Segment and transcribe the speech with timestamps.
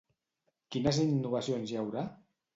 [0.75, 2.09] Quines innovacions hi haurà?